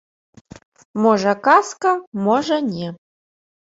Можа, 1.03 1.31
казка, 1.47 1.91
можа, 2.29 2.57
не. 2.73 2.87